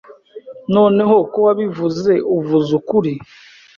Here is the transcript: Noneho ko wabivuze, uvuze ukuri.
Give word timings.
Noneho 0.75 1.15
ko 1.31 1.37
wabivuze, 1.45 2.11
uvuze 2.37 2.69
ukuri. 2.79 3.13